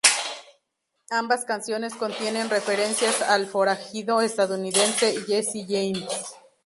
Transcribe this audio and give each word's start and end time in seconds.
Ambas 1.11 1.45
canciones 1.45 1.93
contienen 1.95 2.49
referencias 2.49 3.21
al 3.21 3.45
forajido 3.45 4.21
estadounidense 4.21 5.13
Jesse 5.27 5.67
James. 5.67 6.09